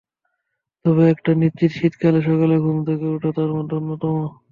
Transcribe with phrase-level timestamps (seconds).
[0.85, 4.15] তবে এটা নিশ্চিত, শীতকালে সকালে ঘুম থেকে ওঠা তার মধ্যে অন্যতম।